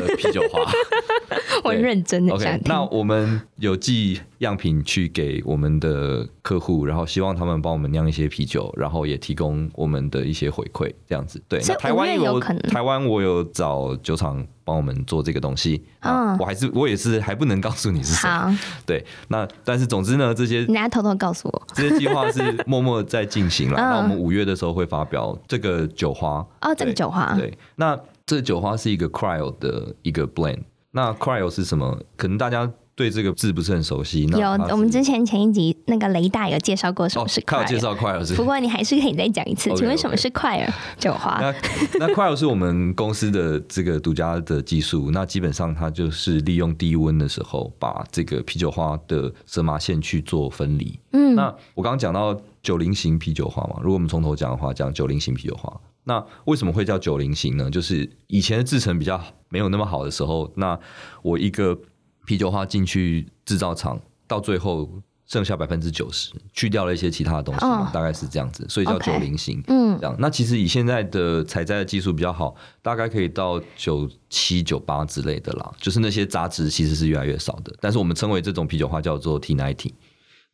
[0.00, 0.60] 的啤酒花。
[1.64, 2.34] 我很认真的。
[2.34, 11.42] OK，那我们有寄样品去给我们的客户，然后希望他们帮我们酿一些啤酒，然后也提供我们的一些回馈，这样子。
[11.48, 15.82] 对，那台湾有可能，台湾我有找酒厂帮我们做这个东西。
[16.00, 18.28] 嗯，我还是我也是还不能告诉你是谁。
[18.28, 18.50] 好，
[18.84, 23.76] 对，那但是总之呢，这些你来偷偷告诉我，这些计划是默默在进行了。
[23.80, 26.46] 那我们五月的时候会发表这个酒花。
[26.60, 27.56] 哦，这个酒花，对。
[27.76, 30.58] 那这酒花是一个 cryo 的一个 blend。
[30.96, 32.00] 那 cryo 是什么？
[32.16, 34.24] 可能大家对这个字不是很熟悉。
[34.24, 38.34] 有，我们之前前一集那个雷大有介绍过什么是 cryo，介绍 cryo 是。
[38.34, 40.66] 不过你还是可以再讲一次，请问什么是 cryo
[40.98, 41.38] 酒花？
[41.38, 41.54] 那
[41.98, 45.10] 那 cryo 是我们公司的这个独家的技术。
[45.10, 50.98] 那基本上它就是利用低温的时候，把这个啤酒花的蛇麻线去做分离。
[51.12, 55.70] 嗯，那我刚刚讲到九零型啤酒花嘛，如果我们从头讲的话，讲九零型啤酒花。
[56.08, 57.68] 那为什么会叫九零型呢？
[57.68, 60.78] 就是以前的制程比较没有那么好的时候，那
[61.20, 61.76] 我一个
[62.24, 64.88] 啤酒花进去制造厂，到最后
[65.26, 67.92] 剩下百分之九十，去掉了一些其他的东西，oh.
[67.92, 69.60] 大概是这样子，所以叫九零型。
[69.66, 70.14] 嗯，这样。
[70.20, 77.74] 那其实以现在的采摘的技术比较好，大概可以到九七、九八之类的啦，就是那些杂质其实是越来越少的。
[77.80, 79.90] 但是我们称为这种啤酒花叫做 T ninety。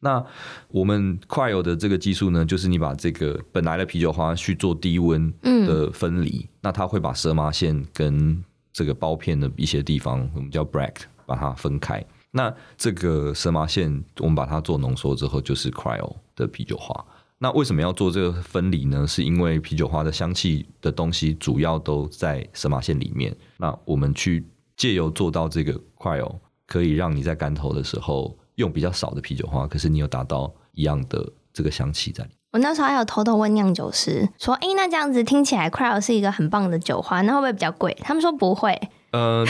[0.05, 0.25] 那
[0.67, 12.05] 我们 Cryo 的这个技术呢，就是你把这个本来的啤酒花去做低温的分离，嗯、那它会把蛇麻线跟这个包片的一些地方，我们叫 break，把它分开。
[12.33, 17.05] 那这个蛇麻线，我们把它做浓缩之后，就是 Cryo 的啤酒花。
[17.39, 19.07] 那为什么要做这个分离呢？
[19.07, 23.33] 是因为啤酒花的香气的东西主要都在蛇麻线里面。
[23.57, 24.45] 那我们去
[24.77, 28.37] 借由做到这个 Cryo，可以让你在干头的时候。
[28.57, 32.39] 用比较少的啤酒花，可是你有达到一样的这个香气在里面。
[32.53, 38.79] 我那时候还有偷偷问酿酒师说：“哎、欸，那这样子听起来，Cryo 是一个很棒的酒花，那会不会比较贵？”他们说不会。
[39.13, 39.43] 呃，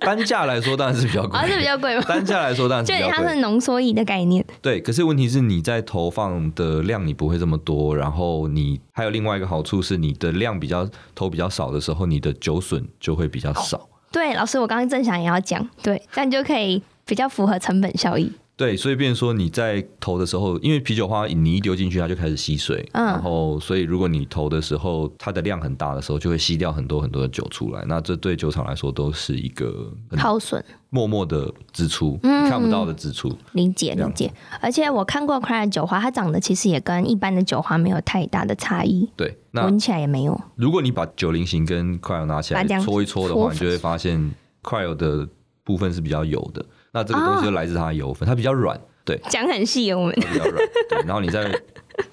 [0.00, 2.02] 单价来说当然是比较贵，还、 哦、是比较贵吗？
[2.08, 3.16] 单价来说当然是比较贵。
[3.16, 4.44] 就它是浓缩液的概念。
[4.60, 13.78] 对，可是问题是你在投放的量你不会这么多，然后你还有另外一个好处是你的量比较投比较少的时候，你的酒损就会比较少。
[13.78, 18.30] 哦、对，老师，我刚刚正想也要讲，对，这样就可以比较符合成本效益。
[18.56, 27.82] 对，所以变成说你在投的时候，因为啤酒花你一丢进去，它就开始吸水，嗯、然后所以如果你投的时候它的量很大的时候，就会吸掉很多很多的酒出来。
[27.88, 33.34] 那这对酒厂来说都是一个耗损、默默的支出，嗯、你看不到的支出。
[33.52, 34.30] 理解理解。
[34.60, 39.08] 而且我看过 Cryo 酒花，它长得其实也跟一般的酒花没有太大的差异。
[39.16, 40.38] 对，闻起来也没有。
[40.56, 45.26] 如果你把九零型跟 Cryo 拿起来搓一搓的话，你就会发现 Cryo 的
[45.64, 46.62] 部分是比较油的。
[46.92, 48.80] 那这个东西就来自它的油分，它比较软。
[49.04, 50.56] 对，讲很细，我们比较软。
[50.88, 51.50] 对，然后你在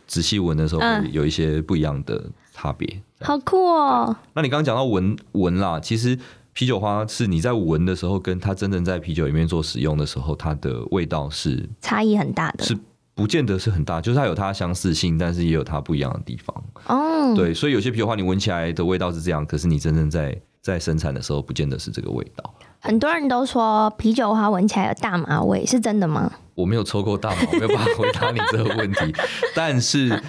[0.07, 3.01] 仔细闻的时候，会有一些不一样的差别。
[3.19, 4.15] 好酷哦！
[4.33, 6.17] 那你刚刚讲到闻闻啦，其实
[6.53, 12.77] 啤酒花是你在闻的时候，跟它真正在啤酒里面做使用的时候，它的味道是差异很大的，是
[13.13, 16.63] 不见得是很大，就是它有它的相似性，但是也有它不一样的地方。
[16.85, 22.53] 哦，对，所以有些啤酒花你闻起来的味道是这样，可是你真正在在生产的时候，不见得是这个味道。
[22.79, 26.31] 很多人都说啤酒花闻起来有大麻味，是真的吗？
[26.55, 29.13] 我没有抽过大麻，我没有办法回答你这个问题。
[29.53, 30.23] 但是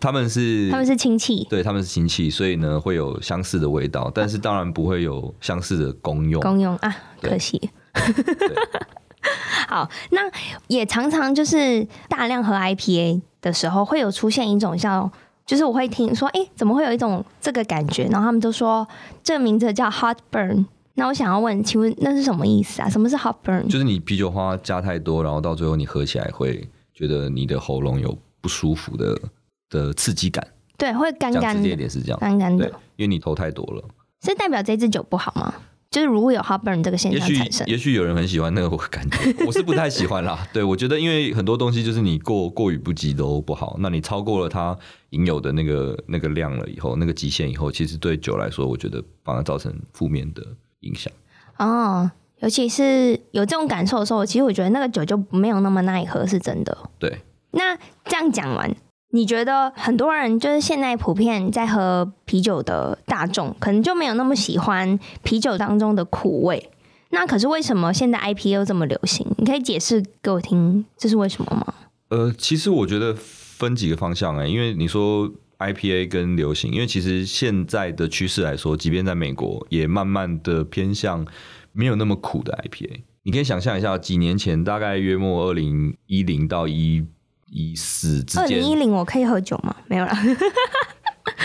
[0.00, 6.40] 他们是他们是亲戚，对，他们是亲戚，所以呢会有相似的味道，但是当然不会有相似的功用。
[6.42, 7.70] 功用啊，可惜。
[9.68, 10.22] 好，那
[10.66, 15.10] 也常常就是大量喝 IPA 的时候，会有出现一种像，
[15.46, 18.04] 就是我会听说，哎、欸，怎么会有一种这个感觉？
[18.04, 18.88] 然后他们都说
[19.22, 20.64] 这个名字叫 Hot Burn。
[20.94, 22.88] 那我想要问，请问那是什么意思啊？
[22.88, 23.66] 什么是 hot burn？
[23.68, 29.18] 就是你啤酒花加太多，然后到最后你喝起来会觉得你的喉咙有不舒服的
[29.70, 30.46] 的刺激感。
[30.76, 31.62] 对，会干干的。
[31.62, 32.66] 直接一点是这样，干干的。
[32.96, 33.84] 因为你投太多了。
[34.22, 35.54] 是代表这支酒不好吗？
[35.90, 40.46] 就是如果有 heartburn 这个现象产生，也许有人很喜欢那个感觉，我是不太喜欢啦。
[40.54, 44.76] 对，我觉得因为很多东西就是你过过于不及都不好，那你超过了它
[45.10, 50.46] 应有的那个那个量了以后，那个极限以后，其实对酒来说，我觉得反而造成负面的
[50.80, 51.12] 影响。
[51.58, 56.76] 哦，尤其是有这种感受的时候，其实我觉得那个酒就没有那么耐喝，是真的。
[56.98, 57.20] 对，
[57.52, 58.74] 那这样讲完。
[59.12, 66.70] 你觉得很多人就是现在普遍在喝啤酒的大众，可能就没有那么喜欢啤酒当中的苦味。
[67.08, 69.26] 那可是为什么现在 IPA 又这么流行？
[69.36, 71.74] 你可以解释给我听，这是为什么吗？
[72.10, 75.28] 呃，其实我觉得分几个方向哎、欸，因为你说
[75.60, 81.24] IPA 跟流行，因为其实现在的趋势来说，即便在美国也慢慢的偏向
[81.72, 83.02] 没有那么苦的 IPA。
[83.22, 87.06] 你可以想象一下，几年前大概约莫二零一零到一。
[87.52, 89.74] 一四之间，二零一零我可以喝酒吗？
[89.88, 90.16] 没有啦。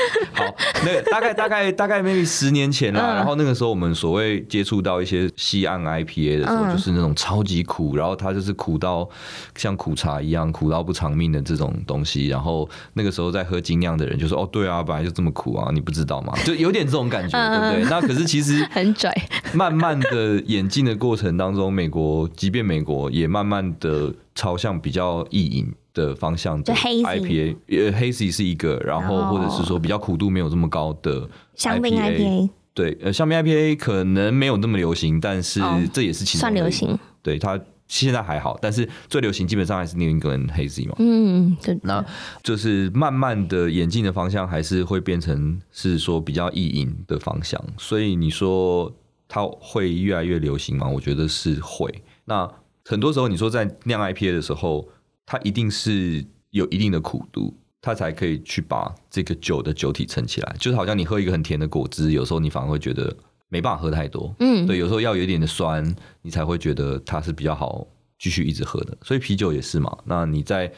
[0.34, 9.08] 好，那个大概大概大概 maybe 十年前啦，嗯、然后那个时候我们所谓接触到一些西岸 IPA 的时候，嗯、就是那种超级苦，然后它就是苦到
[9.56, 12.28] 像苦茶一样苦到不偿命的这种东西。
[12.28, 17.90] 然后那个时候在喝精酿的人就说：“哦，对啊，本来就这么苦啊，你不知道吗？” 就有点这种感觉，嗯、对不对？
[17.90, 19.14] 那可是其实很拽。
[19.54, 25.74] 慢慢的演进的过程当中，美国即便美国也慢慢的朝向比较易饮。
[25.96, 35.62] 的方向的 IPA，呃，Hazy 是一个，然后或者是说比较苦度没有这么高的香槟 IPA，对，呃，香槟 IPA 可能没有那么流行，但是
[35.94, 42.06] 这也是其中算流行，对，它现在还好，但是最流行基本上还是 New England Hazy 嘛，嗯，对，那
[42.44, 48.94] 就是慢慢的演进的方向还是会变成是说比较意淫的方向，所以你说
[49.30, 50.90] 它会越来越流行吗？
[50.90, 51.90] 我觉得是会。
[52.26, 52.52] 那
[52.84, 54.86] 很多时候你说在酿 IPA 的时候。
[55.26, 60.56] 它一定是有一定的苦度，它才可以去把这个酒的酒体撑起来。
[60.60, 63.16] 就是好像你喝一个很甜的果汁，有时候你反而会觉得
[63.50, 64.36] 没办法喝太多。
[64.40, 67.88] 嗯，对，有时候要有一点的酸，你才会觉得它是比较好
[68.20, 68.98] 继续一直喝的。
[69.04, 69.98] 所以啤酒也是嘛。
[70.06, 70.72] 那你在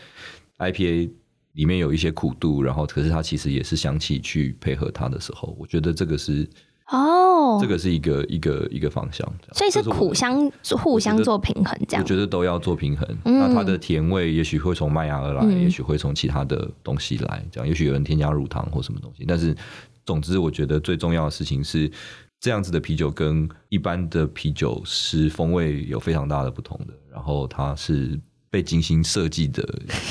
[0.58, 1.12] IPA
[1.54, 6.50] 里面有一些苦度，然后可是它其实也是香气去配合它的时候，我觉得这个是。
[6.90, 13.06] 哦，oh, 这个是一个一个一个方向，所以是苦相互相做平衡，这样我，我觉得都要做平衡。
[13.26, 19.26] 嗯、那它的甜味也许会从麦芽而来，嗯、也许会从其他的东西来，这样也许有人添加乳糖或什么东西。
[19.28, 19.54] 但是，
[20.06, 21.92] 总之，我觉得最重要的事情是，
[22.40, 26.94] 这样子的啤酒跟一般的啤酒是风味有非常大的不同的。
[27.12, 28.18] 然后，它是
[28.50, 29.62] 被精心设计的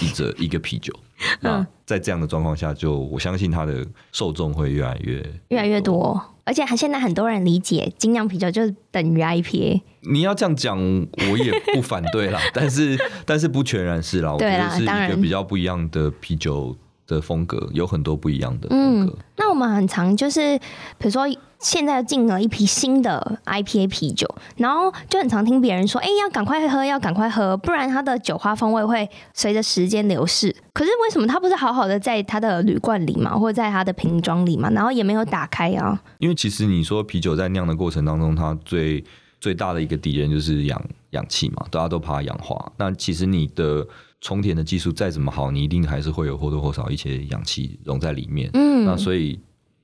[0.02, 0.92] 一个一个啤酒。
[1.40, 6.22] 那在这样的状况下，就我相信它的受众会越来越越来越多。
[6.46, 9.82] 而且还现在很多人理解精酿啤酒就等于 IPA。
[10.10, 16.76] 你要这样讲，我也不反对啦， 但是但是不全然是啦，我觉得是一个比较不一样的啤酒
[17.06, 19.12] 的风格，有很多不一样的风格。
[19.12, 20.58] 嗯，那我们很常就是
[20.98, 21.26] 比如说。
[21.58, 35.98] 现在进了一批新的 IPA 啤酒，然后就很常听别人说：“哎，要赶快喝，要赶快喝，不然它的酒花风味会随着时间流逝。”可是为什么它不是好好的在它的铝罐里嘛，或者在它的瓶装里嘛，然后也没有打开啊？
[36.18, 39.02] 因为其实你说啤酒在酿的过程当中，它最
[39.40, 40.80] 最大的一个敌人就是氧
[41.12, 42.70] 氧气嘛，大家都怕氧化。
[42.76, 43.84] 那其实你的
[44.26, 48.50] 冲填的技术再怎么好，你一定还是会有或多或少一些氧气融在里面。
[48.54, 49.38] 嗯，那所以。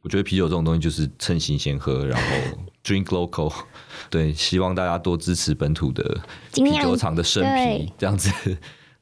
[0.04, 3.52] 我觉得啤酒这种东西就是趁新鲜喝，然后 drink local，
[4.10, 6.20] 对，希望大家多支持本土的
[6.52, 8.28] 啤酒厂的生啤，这样子。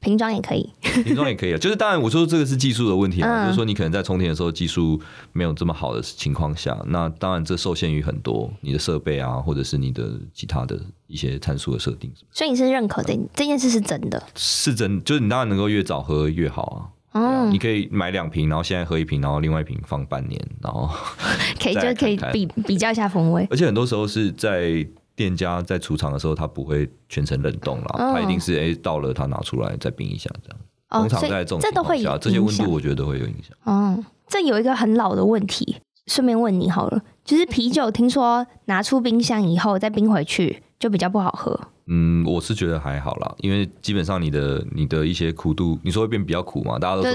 [0.01, 0.69] 瓶装也可以，
[1.05, 1.57] 瓶装也可以啊。
[1.57, 4.99] 就是当然，我说这个是技术的问题嘛，嗯、就是说你可能在充电的时候技术
[5.31, 12.11] 没有这么好的情况下，那当然这受限于很多你的设备啊，或者是你的其他的一些参数的设定。
[12.31, 14.21] 所以你是认可这、嗯、这件事是真的？
[14.35, 16.89] 是真，就是你当然能够越早喝越好啊。
[17.13, 20.89] 嗯，你可以买两瓶，然后现在喝一瓶，然后另外一瓶放半年，然后
[21.61, 23.45] 可以就可以比比较一下风味。
[23.51, 24.87] 而且很多时候是在
[25.21, 30.57] 店家在出厂的时候，他不会全程冷冻啦，他一定是哎到了他拿出来再冰一下这样。
[30.89, 33.55] 通常在这种情况下，这些温度我觉得都会有影响。
[33.65, 41.59] 嗯，这有一个很老的问题，顺便问你好了，就是啤酒，听说拿出冰箱以后再冰回去就比较不好喝。
[41.93, 46.79] 嗯，我是觉得还好啦，因为基本上你的你的一些苦度，你说会变比较苦嘛？
[46.79, 47.11] 大家都说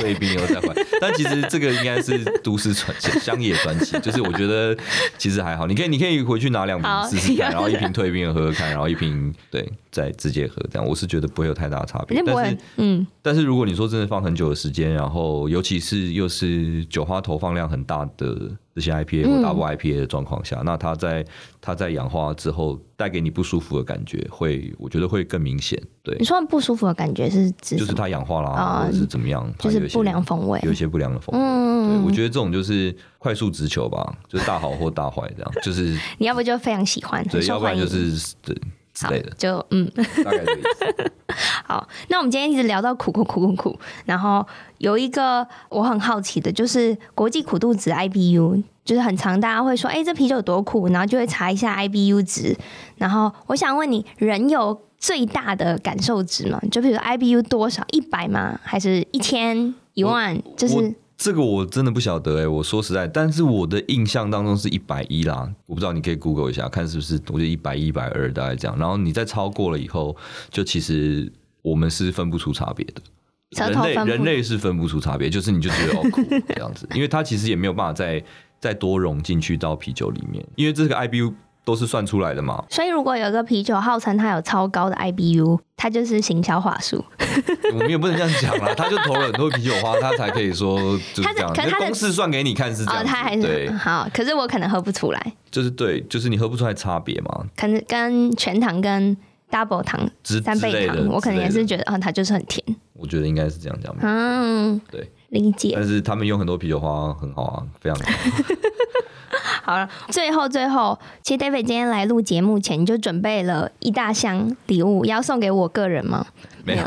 [0.00, 3.98] 退冰以后再换， 但其实这个应该是都市传奇、乡野传奇。
[4.00, 4.76] 就是我觉得
[5.16, 12.22] 其实还好，你可以你可以回去拿两瓶试试看， 然后一瓶退冰的喝喝看，然后一瓶对再直接喝，这样我是觉得不会有太大的差别。
[12.26, 18.36] 但是嗯，但是如果你说真的放很久的时间，然后尤其是又是酒花投放量很大的。
[18.78, 21.24] 这些 IPA 或 Double IPA 的状况下，嗯、那它在
[21.60, 25.82] 它在氧化之后带给你不舒服的感觉，会我觉得会更明显。
[26.04, 31.44] 对，你说不舒服的感觉是指就是它氧化啦，哦、或者是怎么样，就是不良风味，有一些不良的风味。
[31.44, 38.56] 嗯，对，我觉得这种就是快速直球吧，就是大好或大坏这样，就是 你要不就非常喜欢，对，要不然就是对。
[39.00, 39.90] 好，就嗯，
[40.24, 41.12] 大概这意思。
[41.64, 44.44] 好，那我们今天一直聊到苦苦苦苦苦，然后
[44.78, 52.56] 有一个我很好奇的，就是国际苦度值 IBU，就是很常大家会说，哎、欸，这啤酒有多苦，然后就会查一下 IBU 值。
[52.96, 56.60] 然后我想问你，人有最大的感受值吗？
[56.70, 58.58] 就比如说 IBU 多少，一百吗？
[58.64, 60.40] 还是一千、一万？
[60.56, 60.94] 就是。
[61.18, 68.78] 这个我真的不晓得哎、欸，我说实在，但是我的印象当中是一百一啦，我不知道你可以 Google 一下看是不是，我觉得一百一、一百二大概这样。
[68.78, 70.16] 然后你再超过了以后，
[70.48, 73.02] 就其实我们是分不出差别的。
[73.50, 78.22] 人类人类是分不出差别，就是你就觉得哦 苦这样子，因为它其实也没有办法再
[78.60, 81.34] 再多融进去到啤酒里面，因为这个 IBU。
[81.68, 87.04] 都是算出来的嘛，所以如果有一个啤酒号称它有超高的 IBU，它就是行销话术。
[87.74, 90.78] 我们也不能这样讲啦，他就投了很多啤酒花，他才可以说
[91.12, 91.52] 就是这样。
[91.52, 94.08] 可是他公式算给你看是这样，他、哦、还是对好。
[94.14, 97.44] 可是我可能喝不出来，就是对，就是你喝不出来差别嘛。
[97.54, 99.14] 可能跟全糖跟
[99.50, 100.08] double 糖、
[100.42, 102.64] 三倍糖，我可能也是觉得啊，它就是很甜。
[102.94, 103.94] 我觉得应该是这样讲。
[104.00, 105.74] 嗯，对，理解。
[105.74, 108.10] 但是他们用很多啤酒花很好啊，非常好。
[109.62, 116.26] 好了，最后最后，其实 David 今天来录节目前，你就准备了一大箱礼物，要送给我个人吗？
[116.64, 116.82] 没有，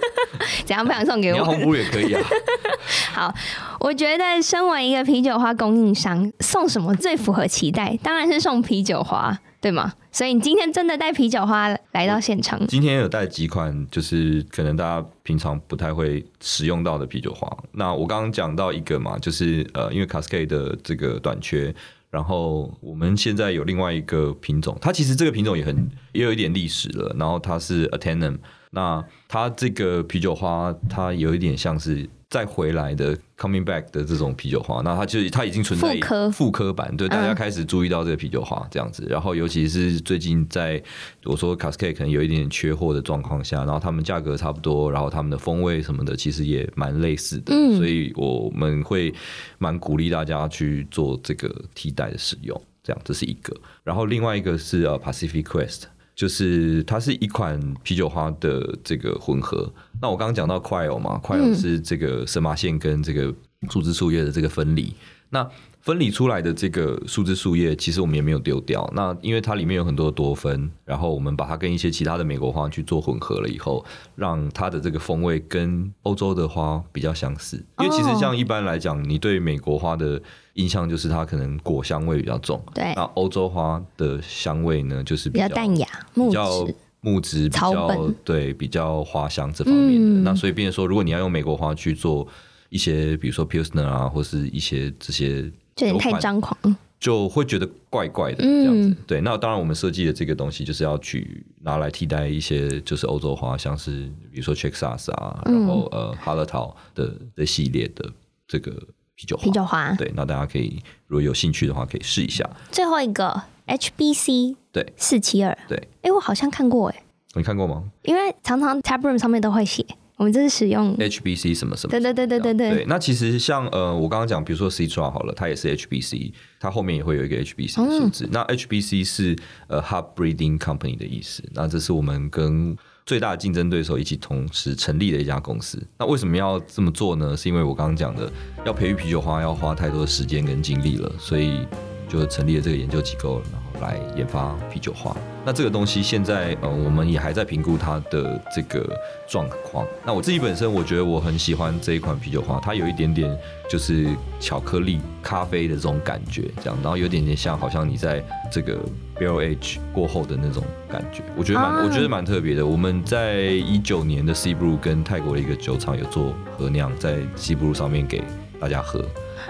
[0.64, 1.34] 怎样不想送给我？
[1.34, 2.22] 你要红布也可以啊。
[3.12, 3.34] 好，
[3.80, 7.98] 我觉得身为一个啤酒花供应商，送什么最符合期待？
[8.02, 9.90] 当然是送啤酒花，对吗？
[10.12, 12.66] 所以你今天真的带啤酒花来到现场？
[12.66, 17.50] 今天有带几款，就是可能大家平常不太会使用到的啤酒花。
[17.72, 21.74] 那我刚刚讲到一个嘛，就是呃，因为 Cascade 的这个短缺。
[22.10, 27.16] 然后我们现在有另外一个品种，它其实这个品种也很也有一点历史了。
[27.18, 28.36] 然后它是 Atenum，
[28.72, 32.06] 那它这个啤酒花，它有一点像是。
[32.34, 35.96] 再回来的 coming back 的这种啤酒花，那它就它已经存在
[36.32, 39.06] 复科版，对，大家开始注意到这个啤酒花这样子。
[39.08, 40.82] 然后尤其是最近在
[41.22, 49.14] 我说 Cascade 可能有一点点缺货的状况下，然后他们价格差不多，然后他们的风味什么的其实也蛮类似的，所以我们会
[49.58, 53.56] 蛮鼓励大家去做这个替代的使用，这样这是一个。
[53.84, 55.82] 然后另外一个是呃 Pacific Quest。
[56.14, 59.70] 就是它是一款啤酒花的这个混合。
[60.00, 63.34] 那我刚刚讲到 Cryo 嘛，Cryo 是这个神马线跟这个
[63.70, 64.94] 树枝树叶的这个分离。
[65.30, 65.48] 那
[65.80, 68.88] 分离出来的这个树枝树叶，其实我们也没有丢掉。
[68.94, 77.62] 那因为它里面有很多多酚，然后我们把它跟一些其他的美国花去做混合了以后，让它的这个风味跟欧洲的花比较相似。
[77.80, 80.20] 因为其实像一般来讲，你对美国花的
[80.54, 82.62] 印象就是它可能果香味比较重。
[82.72, 82.94] 对。
[82.94, 86.66] 那欧洲花的香味呢，就是比较，淡雅，比较
[87.00, 90.20] 木质，比较对，比较花香这方面的。
[90.20, 92.26] 嗯、那所以变成说，如果你要用美国花去做
[92.74, 95.50] 一些，比如说 Pilsner 啊，或是一些这些。
[95.78, 96.56] 有点太张狂，
[97.00, 98.90] 就会觉得怪怪的这样子。
[98.90, 108.08] 嗯、对，那当然我们设计的这个东西就是要去拿来替代一些就是欧洲花，像是比如说 Chexas 啊，然后呃 Hallertau 的这系列的
[108.46, 108.70] 这个
[109.16, 109.42] 啤酒花。
[109.42, 109.92] 啤酒花。
[109.94, 112.48] 对，那大家可以如果有兴趣的话，可以试一下。
[112.70, 117.02] 最后一个 HBC 对四七二对，哎、欸，我好像看过哎、欸，
[117.34, 117.82] 你看过吗？
[118.04, 119.84] 因为常常 Tab Room 上面都会写。
[120.16, 121.90] 我们这是使用 HBC 什么什么？
[121.90, 122.70] 对对对对对对。
[122.70, 128.24] 对，那其实像呃，我刚刚讲，比如说 Citra 好了，它也是 HBC，它后面也会有一个 HBC 的数字。
[128.26, 129.36] 嗯、那 HBC 是
[129.66, 131.42] 呃 Hub Breeding Company 的意思。
[131.52, 135.82] 那这是我们跟最大的竞争对手一起同时成立的一家公司。
[135.98, 137.36] 那为什么要这么做呢？
[137.36, 138.30] 是因为我刚刚讲的，
[138.64, 141.66] 要培育啤酒花要花太多的时间跟精力了，所以
[142.08, 143.64] 就成立了这个研究机构然后。
[143.80, 148.84] 来研发啤酒花，那这个东西现在呃，我们也还在评估它的这个
[149.28, 149.86] 状况。
[150.04, 153.30] 那我自己本身，我觉得我很喜欢这一款啤酒花，它有一点点
[153.68, 154.08] 就是
[154.40, 158.78] 巧克力咖啡的这种感觉，这样，然后有点点像好像你在这个
[159.18, 162.64] barrel age 过后的那种感觉，我觉得蛮、啊、我觉得蛮特别的。
[162.64, 168.22] 我们在一九年的 Brew 跟泰国的一个酒厂有做合酿，在 Brew 上面给
[168.58, 169.04] 大家喝。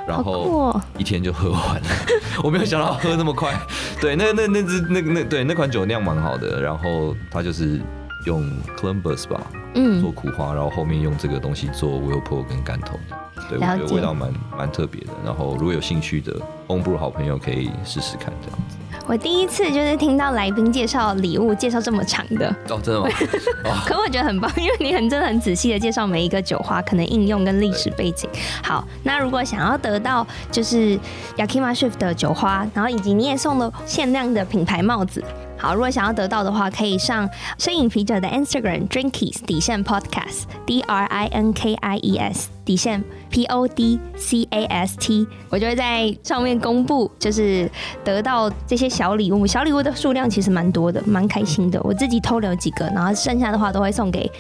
[0.07, 1.89] 然后一天就喝完了，
[2.45, 3.55] 我没有想到喝那么快。
[4.01, 6.61] 对，那那那只那那对那款酒酿蛮好的。
[6.61, 7.81] 然后它就是
[8.27, 8.43] 用
[8.79, 9.41] Columbus 吧，
[9.75, 12.99] 嗯，做苦花，然后后面用这个东西做 Whirlpool 跟干头。
[13.49, 15.13] 对，我觉得味道蛮蛮特别的。
[15.25, 16.35] 然后如果有兴趣的
[16.67, 18.77] Homebrew 好朋友可以试试看这样子。
[19.07, 23.09] 我第一次就是听到来宾介绍礼物介绍这么长的哦，真的吗？
[23.87, 28.29] 可我觉得很棒，因为你很真的很仔细的介绍每一个酒花可能应用跟历史背景。
[28.63, 30.99] 好，那如果想要得到就是
[31.37, 35.23] Yakima Shift 的酒花，然后以及你也送了限量的品牌帽子。
[35.59, 37.29] 好，如果想要得到的话，可以上
[37.59, 43.03] 声饮啤酒的 Instagram Drinkies 底线 Podcast D R I N K I E S 底线
[43.35, 47.69] P O D C A S T，我就会在上面公布，就是
[48.05, 49.45] 得到这些小礼物。
[49.45, 51.81] 小礼物的数量其实蛮多的，蛮开心的。
[51.83, 54.31] 我自己偷留几个，然后剩下的话都会送给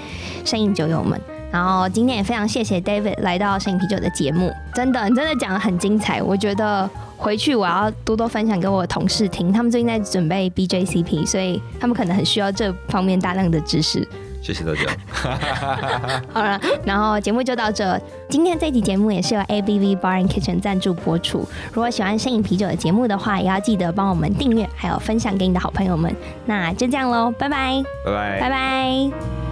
[0.45, 1.21] 声饮酒友们。
[1.51, 6.23] 然后今天也非常谢谢 David 来到声饮啤酒的节目，真的，你真的讲得很精彩。
[6.23, 14.07] 我觉得回去我要多多分享给我的同事听，他们最近在准备 BJCP，所以他们可能很需要这方面大量的知识。
[14.45, 16.21] 谢谢大家。
[16.31, 17.99] 好了，然后节目就到这。
[18.29, 21.49] 今天这期节目也是由 ABV Bar and Kitchen 赞助播出。
[21.73, 26.15] 如果喜欢摄影啤酒的节目的话，也要记得帮我们订阅，还有分享给你的好朋友们。
[26.45, 29.44] 那就这样喽，拜拜，拜拜，拜拜。